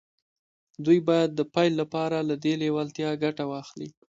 دوی 0.85 0.99
باید 1.07 1.29
د 1.33 1.41
پیل 1.53 1.71
لپاره 1.81 2.17
له 2.29 2.35
دې 2.43 2.53
لېوالتیا 2.61 3.09
ګټه 3.23 3.43
واخلي 3.51 3.89